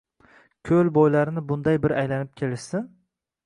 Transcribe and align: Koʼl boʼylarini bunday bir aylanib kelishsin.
Koʼl 0.69 0.89
boʼylarini 0.95 1.45
bunday 1.53 1.79
bir 1.87 1.95
aylanib 2.01 2.35
kelishsin. 2.43 2.93